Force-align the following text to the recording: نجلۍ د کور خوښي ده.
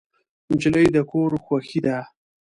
نجلۍ 0.51 0.87
د 0.95 0.97
کور 1.11 1.31
خوښي 1.45 1.79
ده. 1.85 1.97